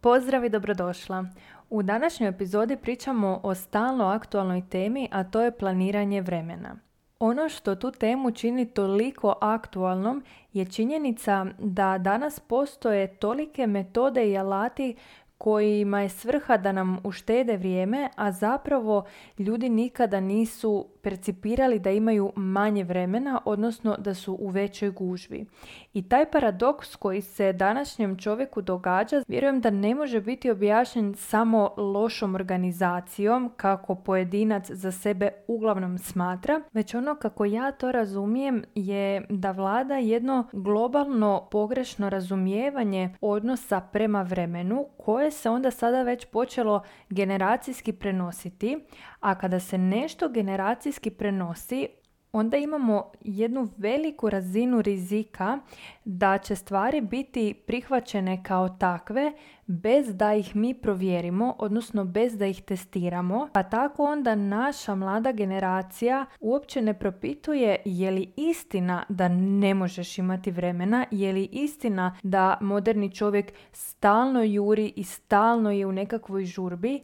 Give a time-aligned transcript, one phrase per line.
[0.00, 1.24] Pozdrav i dobrodošla.
[1.70, 6.76] U današnjoj epizodi pričamo o stalno aktualnoj temi, a to je planiranje vremena.
[7.18, 14.38] Ono što tu temu čini toliko aktualnom je činjenica da danas postoje tolike metode i
[14.38, 14.96] alati
[15.40, 19.04] kojima je svrha da nam uštede vrijeme, a zapravo
[19.38, 25.46] ljudi nikada nisu percipirali da imaju manje vremena, odnosno da su u većoj gužvi.
[25.94, 31.74] I taj paradoks koji se današnjem čovjeku događa, vjerujem da ne može biti objašnjen samo
[31.76, 39.26] lošom organizacijom, kako pojedinac za sebe uglavnom smatra, već ono kako ja to razumijem je
[39.28, 46.82] da vlada jedno globalno pogrešno razumijevanje odnosa prema vremenu koje se onda sada već počelo
[47.08, 48.78] generacijski prenositi,
[49.20, 51.88] a kada se nešto generacijski prenosi,
[52.32, 55.58] onda imamo jednu veliku razinu rizika
[56.04, 59.32] da će stvari biti prihvaćene kao takve
[59.66, 65.32] bez da ih mi provjerimo, odnosno bez da ih testiramo, pa tako onda naša mlada
[65.32, 72.16] generacija uopće ne propituje je li istina da ne možeš imati vremena, je li istina
[72.22, 77.00] da moderni čovjek stalno juri i stalno je u nekakvoj žurbi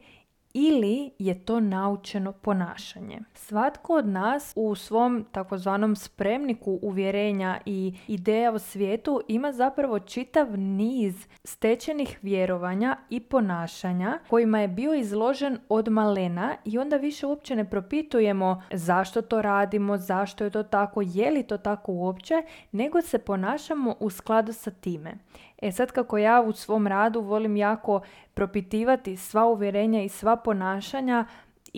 [0.59, 3.21] ili je to naučeno ponašanje.
[3.35, 10.59] Svatko od nas u svom takozvanom spremniku uvjerenja i ideja o svijetu ima zapravo čitav
[10.59, 17.57] niz stečenih vjerovanja i ponašanja kojima je bio izložen od malena i onda više uopće
[17.57, 22.35] ne propitujemo zašto to radimo, zašto je to tako, je li to tako uopće,
[22.73, 25.15] nego se ponašamo u skladu sa time.
[25.63, 28.01] E sad kako ja u svom radu volim jako
[28.35, 31.27] propitivati sva uvjerenja i sva ponašanja,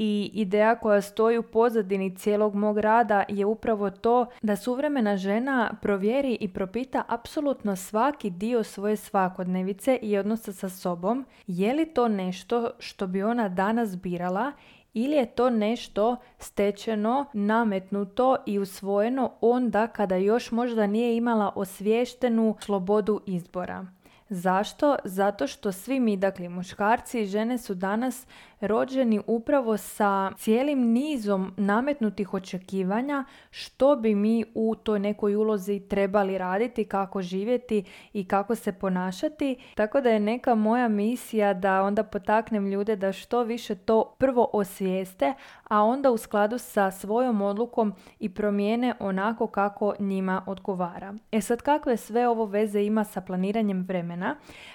[0.00, 5.74] i ideja koja stoji u pozadini cijelog mog rada je upravo to da suvremena žena
[5.82, 12.08] provjeri i propita apsolutno svaki dio svoje svakodnevice i odnosa sa sobom, je li to
[12.08, 14.52] nešto što bi ona danas birala
[14.94, 22.56] ili je to nešto stečeno, nametnuto i usvojeno onda kada još možda nije imala osviještenu
[22.60, 23.87] slobodu izbora.
[24.31, 24.97] Zašto?
[25.05, 28.27] Zato što svi mi, dakle muškarci i žene su danas
[28.61, 36.39] rođeni upravo sa cijelim nizom nametnutih očekivanja što bi mi u toj nekoj ulozi trebali
[36.39, 39.56] raditi, kako živjeti i kako se ponašati.
[39.75, 44.50] Tako da je neka moja misija da onda potaknem ljude da što više to prvo
[44.53, 45.34] osvijeste,
[45.69, 51.15] a onda u skladu sa svojom odlukom i promijene onako kako njima odgovara.
[51.33, 54.17] E sad kakve sve ovo veze ima sa planiranjem vremena?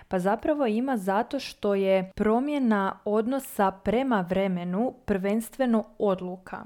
[0.08, 6.64] Pa zapravo ima zato što je promjena odnosa prema vremenu prvenstveno odluka.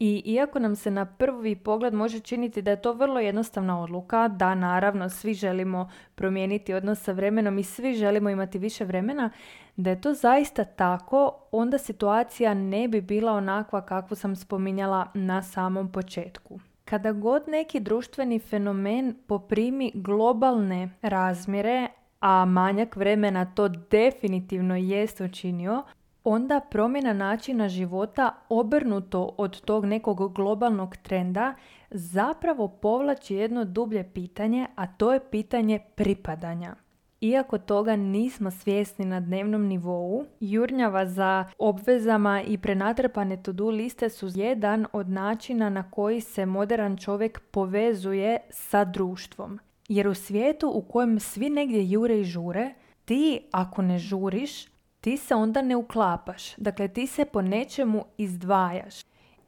[0.00, 4.28] I iako nam se na prvi pogled može činiti da je to vrlo jednostavna odluka,
[4.28, 9.30] da naravno svi želimo promijeniti odnos sa vremenom i svi želimo imati više vremena,
[9.76, 15.42] da je to zaista tako, onda situacija ne bi bila onakva kakvu sam spominjala na
[15.42, 16.60] samom početku.
[16.84, 21.88] Kada god neki društveni fenomen poprimi globalne razmjere,
[22.20, 25.82] a manjak vremena to definitivno jest učinio,
[26.24, 31.54] onda promjena načina života obrnuto od tog nekog globalnog trenda
[31.90, 36.74] zapravo povlači jedno dublje pitanje, a to je pitanje pripadanja.
[37.20, 44.28] Iako toga nismo svjesni na dnevnom nivou, jurnjava za obvezama i prenatrpane to-do liste su
[44.34, 49.60] jedan od načina na koji se modern čovjek povezuje sa društvom.
[49.90, 52.74] Jer u svijetu u kojem svi negdje jure i žure,
[53.04, 54.66] ti ako ne žuriš,
[55.00, 56.56] ti se onda ne uklapaš.
[56.56, 58.94] Dakle, ti se po nečemu izdvajaš.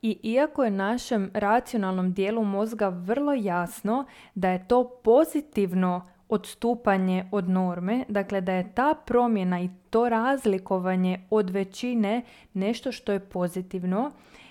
[0.03, 4.05] I iako je našem racionalnom dijelu mozga vrlo jasno
[4.35, 11.27] da je to pozitivno odstupanje od norme, dakle da je ta promjena i to razlikovanje
[11.31, 12.23] od većine
[12.55, 14.11] nešto što je pozitivno,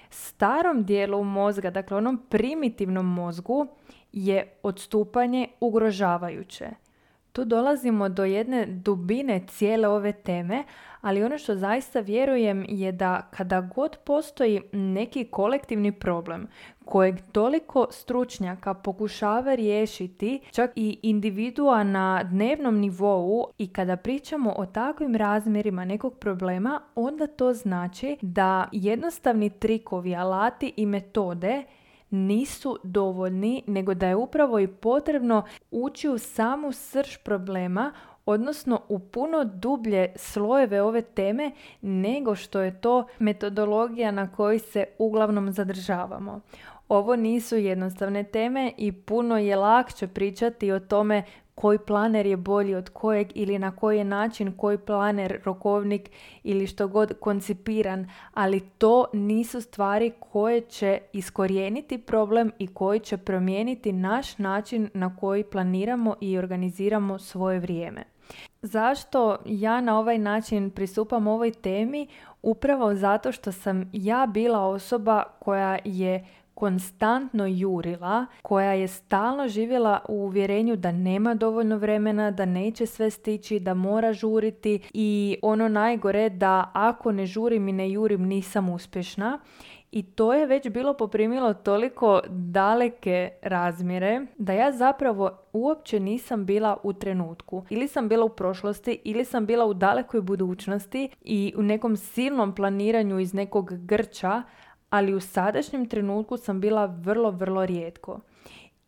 [0.09, 3.68] starom dijelu mozga, dakle onom primitivnom mozgu,
[4.13, 6.69] je odstupanje ugrožavajuće.
[7.31, 10.63] Tu dolazimo do jedne dubine cijele ove teme,
[11.01, 16.47] ali ono što zaista vjerujem je da kada god postoji neki kolektivni problem
[16.85, 24.66] kojeg toliko stručnjaka pokušava riješiti, čak i individua na dnevnom nivou i kada pričamo o
[24.66, 31.63] takvim razmjerima nekog problema, onda to znači da jednostavni trikovi, alati i metode
[32.11, 37.93] nisu dovoljni, nego da je upravo i potrebno ući u samu srž problema,
[38.25, 44.85] odnosno u puno dublje slojeve ove teme nego što je to metodologija na kojoj se
[44.97, 46.41] uglavnom zadržavamo.
[46.87, 51.23] Ovo nisu jednostavne teme i puno je lakše pričati o tome
[51.55, 56.09] koji planer je bolji od kojeg ili na koji je način koji planer, rokovnik
[56.43, 63.17] ili što god koncipiran, ali to nisu stvari koje će iskorijeniti problem i koji će
[63.17, 68.03] promijeniti naš način na koji planiramo i organiziramo svoje vrijeme.
[68.61, 72.07] Zašto ja na ovaj način pristupam ovoj temi?
[72.41, 79.99] Upravo zato što sam ja bila osoba koja je konstantno jurila, koja je stalno živjela
[80.09, 85.67] u uvjerenju da nema dovoljno vremena, da neće sve stići, da mora žuriti i ono
[85.67, 89.39] najgore da ako ne žurim i ne jurim nisam uspješna.
[89.91, 96.77] I to je već bilo poprimilo toliko daleke razmjere da ja zapravo uopće nisam bila
[96.83, 97.65] u trenutku.
[97.69, 102.55] Ili sam bila u prošlosti ili sam bila u dalekoj budućnosti i u nekom silnom
[102.55, 104.43] planiranju iz nekog grča,
[104.91, 108.20] ali u sadašnjem trenutku sam bila vrlo, vrlo rijetko.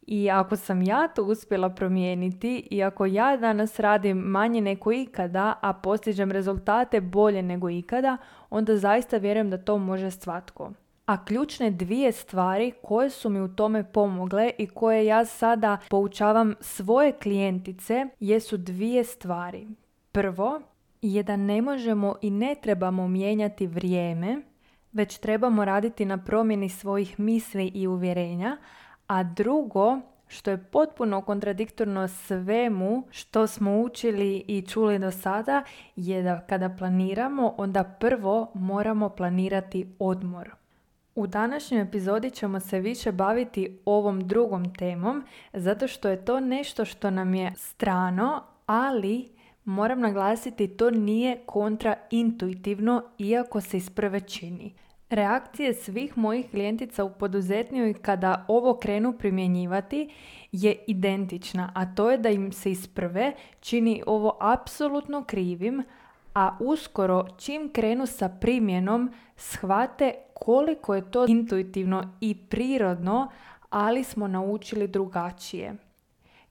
[0.07, 5.53] I ako sam ja to uspjela promijeniti i ako ja danas radim manje nego ikada,
[5.61, 8.17] a postižem rezultate bolje nego ikada,
[8.49, 10.71] onda zaista vjerujem da to može svatko.
[11.05, 16.53] A ključne dvije stvari koje su mi u tome pomogle i koje ja sada poučavam
[16.59, 19.67] svoje klijentice jesu dvije stvari.
[20.11, 20.61] Prvo
[21.01, 24.41] je da ne možemo i ne trebamo mijenjati vrijeme,
[24.93, 28.57] već trebamo raditi na promjeni svojih misli i uvjerenja,
[29.07, 35.63] a drugo što je potpuno kontradiktorno svemu što smo učili i čuli do sada
[35.95, 40.51] je da kada planiramo onda prvo moramo planirati odmor.
[41.15, 45.23] U današnjoj epizodi ćemo se više baviti ovom drugom temom
[45.53, 49.29] zato što je to nešto što nam je strano, ali
[49.65, 54.73] moram naglasiti to nije kontraintuitivno iako se iz prve čini.
[55.13, 60.09] Reakcije svih mojih klijentica u poduzetnju kada ovo krenu primjenjivati
[60.51, 65.83] je identična, a to je da im se iz prve čini ovo apsolutno krivim,
[66.33, 73.31] a uskoro čim krenu sa primjenom shvate koliko je to intuitivno i prirodno,
[73.69, 75.75] ali smo naučili drugačije.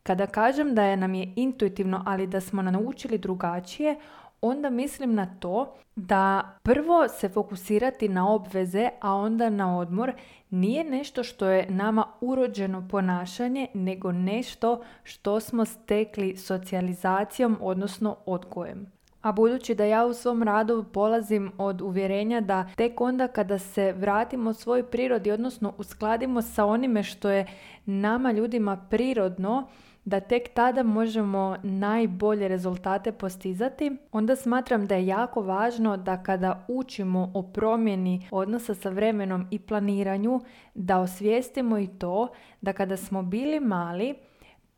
[0.02, 3.96] Kada kažem da je nam je intuitivno, ali da smo naučili drugačije,
[4.42, 10.12] onda mislim na to da prvo se fokusirati na obveze, a onda na odmor
[10.50, 18.92] nije nešto što je nama urođeno ponašanje, nego nešto što smo stekli socijalizacijom, odnosno odgojem.
[19.22, 23.92] A budući da ja u svom radu polazim od uvjerenja da tek onda kada se
[23.92, 27.46] vratimo svojoj prirodi, odnosno uskladimo sa onime što je
[27.86, 29.68] nama ljudima prirodno,
[30.04, 36.64] da tek tada možemo najbolje rezultate postizati, onda smatram da je jako važno da kada
[36.68, 40.40] učimo o promjeni odnosa sa vremenom i planiranju,
[40.74, 42.28] da osvijestimo i to
[42.60, 44.14] da kada smo bili mali,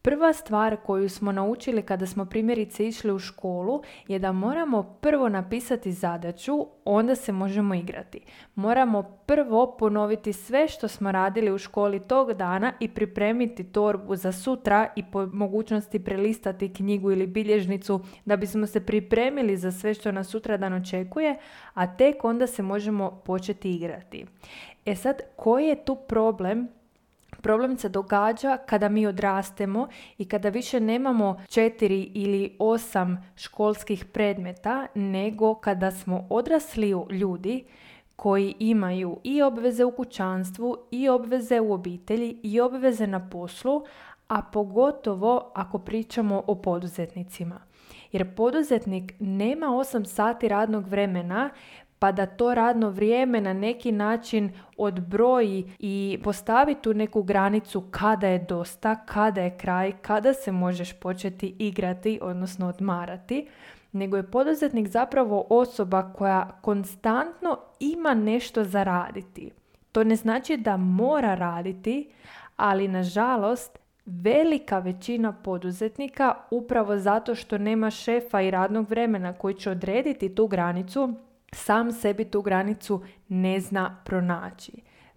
[0.05, 5.29] Prva stvar koju smo naučili kada smo primjerice išli u školu je da moramo prvo
[5.29, 8.21] napisati zadaću, onda se možemo igrati.
[8.55, 14.33] Moramo prvo ponoviti sve što smo radili u školi tog dana i pripremiti torbu za
[14.33, 20.13] sutra i po mogućnosti prelistati knjigu ili bilježnicu da bismo se pripremili za sve što
[20.13, 21.37] nas sutra dan očekuje,
[21.75, 24.27] a tek onda se možemo početi igrati.
[24.87, 26.69] E sad, koji je tu problem
[27.43, 29.89] Problem se događa kada mi odrastemo
[30.19, 37.65] i kada više nemamo četiri ili osam školskih predmeta, nego kada smo odrasli ljudi
[38.17, 43.85] koji imaju i obveze u kućanstvu, i obveze u obitelji, i obveze na poslu,
[44.29, 47.61] a pogotovo ako pričamo o poduzetnicima.
[48.13, 51.51] Jer poduzetnik nema 8 sati radnog vremena
[51.99, 58.29] pa da to radno vrijeme na neki način odbroji i postavi tu neku granicu kada
[58.29, 63.49] je dosta, kada je kraj, kada se možeš početi igrati, odnosno odmarati,
[63.93, 69.51] nego je poduzetnik zapravo osoba koja konstantno ima nešto za raditi.
[69.93, 72.11] To ne znači da mora raditi,
[72.57, 79.71] ali nažalost velika većina poduzetnika upravo zato što nema šefa i radnog vremena koji će
[79.71, 81.15] odrediti tu granicu
[81.55, 84.73] sam sebi tu granicu ne zna pronaći.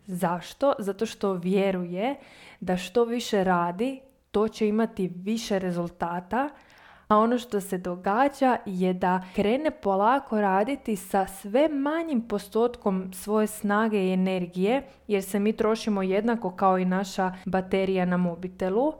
[0.05, 0.73] Zašto?
[0.79, 2.15] Zato što vjeruje
[2.59, 4.01] da što više radi,
[4.31, 6.49] to će imati više rezultata,
[7.07, 13.47] a ono što se događa je da krene polako raditi sa sve manjim postotkom svoje
[13.47, 18.93] snage i energije, jer se mi trošimo jednako kao i naša baterija na mobitelu,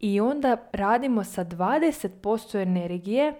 [0.00, 3.34] i onda radimo sa 20% energije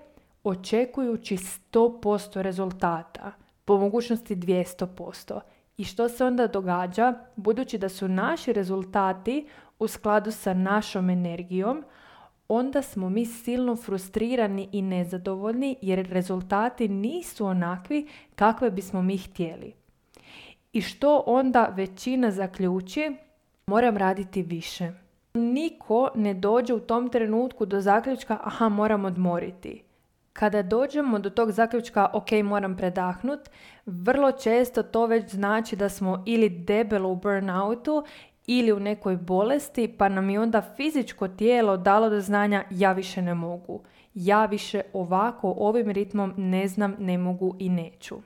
[0.49, 3.33] očekujući 100% rezultata,
[3.65, 5.41] po mogućnosti 200%.
[5.77, 7.15] I što se onda događa?
[7.37, 9.47] Budući da su naši rezultati
[9.79, 11.85] u skladu sa našom energijom,
[12.49, 19.73] onda smo mi silno frustrirani i nezadovoljni jer rezultati nisu onakvi kakve bismo mi htjeli.
[20.73, 23.17] I što onda većina zaključi?
[23.67, 24.93] Moram raditi više.
[25.35, 29.86] Niko ne dođe u tom trenutku do zaključka aha moram odmoriti.
[30.39, 33.41] Kada dođemo do tog zaključka ok moram predahnut,
[33.87, 38.05] vrlo često to već znači da smo ili debelo u burnoutu
[38.47, 43.23] ili u nekoj bolesti pa nam je onda fizičko tijelo dalo do znanja ja više
[43.23, 43.83] ne mogu.
[44.15, 48.17] Ja više ovako ovim ritmom ne znam, ne mogu i neću.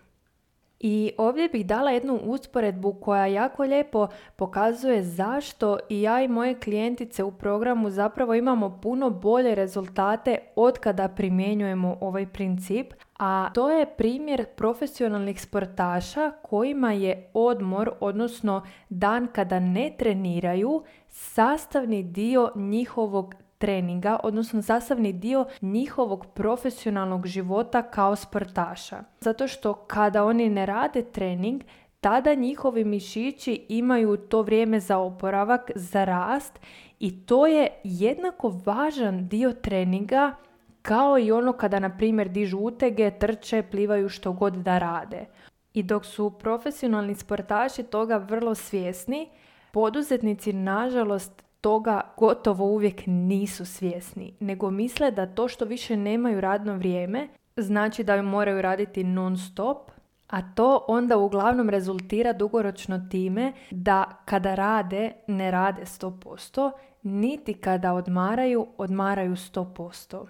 [0.82, 6.54] I ovdje bih dala jednu usporedbu koja jako lijepo pokazuje zašto i ja i moje
[6.54, 13.70] klijentice u programu zapravo imamo puno bolje rezultate od kada primjenjujemo ovaj princip, a to
[13.70, 23.34] je primjer profesionalnih sportaša kojima je odmor, odnosno dan kada ne treniraju, sastavni dio njihovog
[23.60, 29.02] treninga, odnosno sastavni dio njihovog profesionalnog života kao sportaša.
[29.20, 31.62] Zato što kada oni ne rade trening,
[32.00, 36.60] tada njihovi mišići imaju to vrijeme za oporavak, za rast
[36.98, 40.34] i to je jednako važan dio treninga
[40.82, 45.26] kao i ono kada, na primjer, dižu utege, trče, plivaju što god da rade.
[45.74, 49.28] I dok su profesionalni sportaši toga vrlo svjesni,
[49.72, 56.76] poduzetnici nažalost toga gotovo uvijek nisu svjesni, nego misle da to što više nemaju radno
[56.76, 59.90] vrijeme znači da ju moraju raditi non stop,
[60.26, 66.70] a to onda uglavnom rezultira dugoročno time da kada rade, ne rade 100%,
[67.02, 70.26] niti kada odmaraju, odmaraju 100%.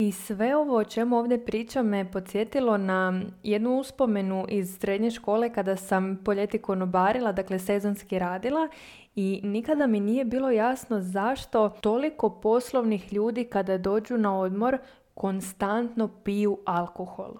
[0.00, 5.52] I sve ovo o čemu ovdje pričam me podsjetilo na jednu uspomenu iz srednje škole
[5.52, 8.68] kada sam po ljeti konobarila, dakle sezonski radila
[9.16, 14.78] i nikada mi nije bilo jasno zašto toliko poslovnih ljudi kada dođu na odmor
[15.14, 17.34] konstantno piju alkohol.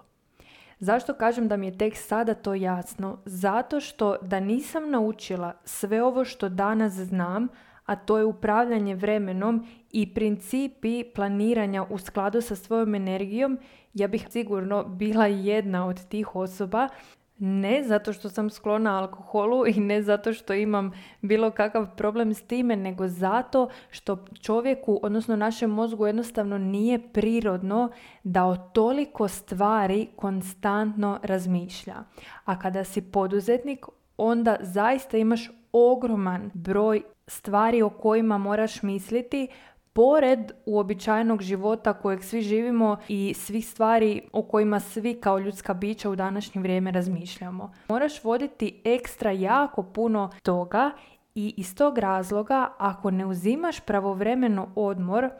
[0.78, 3.18] Zašto kažem da mi je tek sada to jasno?
[3.24, 7.48] Zato što da nisam naučila sve ovo što danas znam,
[7.90, 13.58] a to je upravljanje vremenom i principi planiranja u skladu sa svojom energijom,
[13.94, 16.88] ja bih sigurno bila jedna od tih osoba
[17.38, 20.92] ne zato što sam sklona alkoholu i ne zato što imam
[21.22, 27.90] bilo kakav problem s time, nego zato što čovjeku, odnosno našem mozgu jednostavno nije prirodno
[28.24, 31.96] da o toliko stvari konstantno razmišlja.
[32.44, 39.48] A kada si poduzetnik, onda zaista imaš ogroman broj stvari o kojima moraš misliti
[39.92, 46.10] pored uobičajenog života kojeg svi živimo i svih stvari o kojima svi kao ljudska bića
[46.10, 47.72] u današnje vrijeme razmišljamo.
[47.88, 50.90] Moraš voditi ekstra jako puno toga
[51.34, 55.30] i iz tog razloga ako ne uzimaš pravovremeno odmor,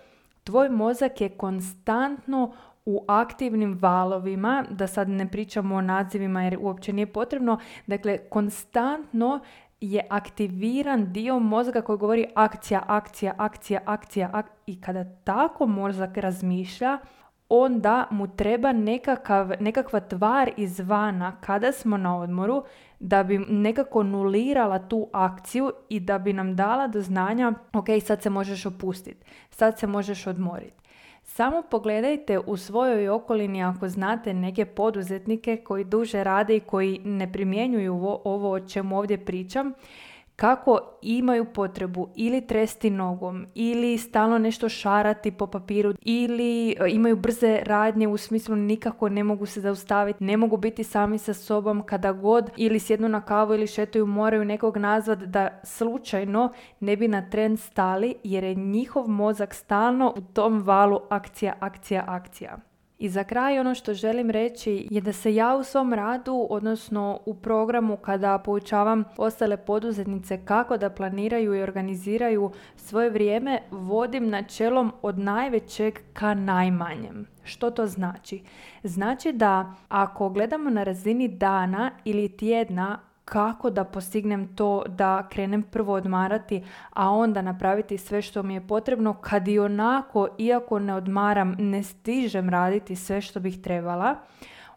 [0.45, 2.53] tvoj mozak je konstantno
[2.87, 9.41] u aktivnim valovima, da sad ne pričamo o nadzivima jer uopće nije potrebno, dakle konstantno
[9.81, 16.99] je aktiviran dio mozga koji govori akcija, akcija, akcija, akcija i kada tako mozak razmišlja,
[17.49, 22.65] onda mu treba nekakav, nekakva tvar izvana kada smo na odmoru
[23.01, 28.23] da bi nekako nulirala tu akciju i da bi nam dala do znanja ok, sad
[28.23, 30.81] se možeš opustiti, sad se možeš odmoriti.
[31.33, 37.33] Samo pogledajte u svojoj okolini ako znate neke poduzetnike koji duže rade i koji ne
[37.33, 37.95] primjenjuju
[38.25, 39.73] ovo o čemu ovdje pričam
[40.41, 47.17] kako imaju potrebu ili tresti nogom ili stalno nešto šarati po papiru ili e, imaju
[47.17, 51.83] brze radnje u smislu nikako ne mogu se zaustaviti, ne mogu biti sami sa sobom
[51.87, 57.09] kada god ili sjednu na kavu ili šetaju moraju nekog nazvat da slučajno ne bi
[57.09, 62.70] na trend stali jer je njihov mozak stalno u tom valu akcija, akcija, akcija.
[63.01, 67.21] I za kraj ono što želim reći je da se ja u svom radu, odnosno
[67.27, 74.93] u programu kada poučavam ostale poduzetnice kako da planiraju i organiziraju svoje vrijeme, vodim načelom
[75.03, 77.27] od najvećeg ka najmanjem.
[77.45, 78.43] Što to znači?
[78.83, 82.99] Znači da ako gledamo na razini dana ili tjedna,
[83.31, 88.67] kako da postignem to da krenem prvo odmarati, a onda napraviti sve što mi je
[88.67, 94.17] potrebno kad i onako, iako ne odmaram, ne stižem raditi sve što bih trebala,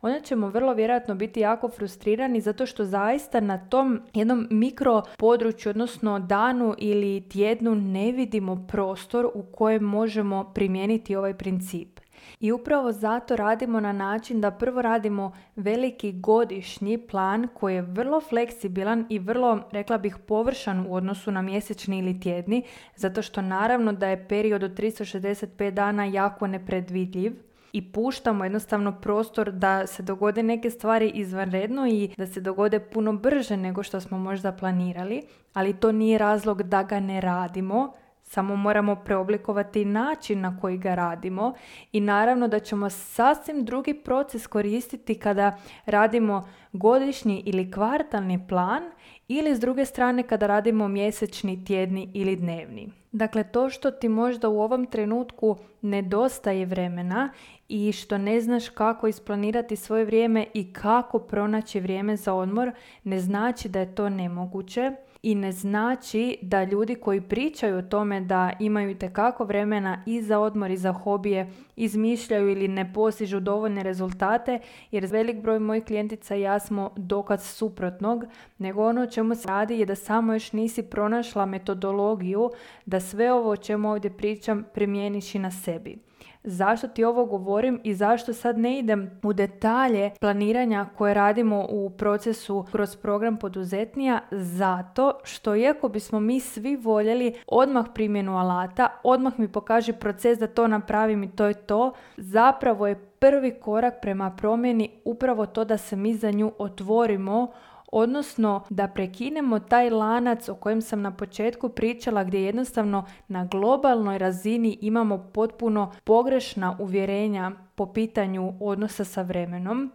[0.02, 5.70] onda ćemo vrlo vjerojatno biti jako frustrirani zato što zaista na tom jednom mikro području,
[5.70, 12.03] odnosno danu ili tjednu ne vidimo prostor u kojem možemo primijeniti ovaj princip.
[12.44, 18.22] I upravo zato radimo na način da prvo radimo veliki godišnji plan koji je vrlo
[18.22, 22.64] fleksibilan i vrlo, rekla bih, površan u odnosu na mjesečni ili tjedni,
[22.96, 27.34] zato što naravno da je period od 365 dana jako nepredvidljiv
[27.74, 33.14] i puštamo jednostavno prostor da se dogode neke stvari izvanredno i da se dogode puno
[33.14, 35.22] brže nego što smo možda planirali,
[35.54, 37.94] ali to nije razlog da ga ne radimo,
[38.34, 41.54] samo moramo preoblikovati način na koji ga radimo
[41.92, 48.84] i naravno da ćemo sasvim drugi proces koristiti kada radimo godišnji ili kvartalni plan
[49.28, 52.90] ili s druge strane kada radimo mjesečni, tjedni ili dnevni.
[53.12, 57.30] Dakle, to što ti možda u ovom trenutku nedostaje vremena
[57.70, 62.72] i što ne znaš kako isplanirati svoje vrijeme i kako pronaći vrijeme za odmor,
[63.04, 64.92] ne znači da je to nemoguće
[65.24, 70.40] i ne znači da ljudi koji pričaju o tome da imaju itekako vremena i za
[70.40, 74.60] odmor i za hobije izmišljaju ili ne postižu dovoljne rezultate
[74.92, 78.24] jer velik broj mojih klijentica i ja smo dokaz suprotnog
[78.58, 82.52] nego ono o čemu se radi je da samo još nisi pronašla metodologiju
[82.86, 85.98] da sve ovo o čemu ovdje pričam primjeniš i na sebi.
[86.44, 91.90] Zašto ti ovo govorim i zašto sad ne idem u detalje planiranja koje radimo u
[91.90, 94.20] procesu kroz program poduzetnija?
[94.32, 100.48] Zato što iako bismo mi svi voljeli odmah primjenu alata, odmah mi pokaže proces da
[100.48, 105.78] to napravim i to je to, zapravo je prvi korak prema promjeni upravo to da
[105.78, 107.48] se mi za nju otvorimo
[107.94, 114.18] odnosno da prekinemo taj lanac o kojem sam na početku pričala gdje jednostavno na globalnoj
[114.18, 119.92] razini imamo potpuno pogrešna uvjerenja po pitanju odnosa sa vremenom.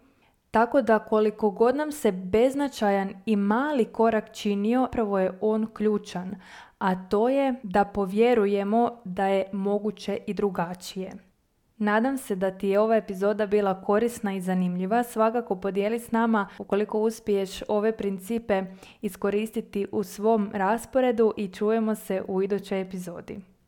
[0.50, 6.36] Tako da koliko god nam se beznačajan i mali korak činio, prvo je on ključan,
[6.78, 11.27] a to je da povjerujemo da je moguće i drugačije.
[11.78, 15.02] Nadam se da ti je ova epizoda bila korisna i zanimljiva.
[15.02, 18.62] Svakako podijeli s nama ukoliko uspiješ ove principe
[19.02, 23.40] iskoristiti u svom rasporedu i čujemo se u idućoj epizodi.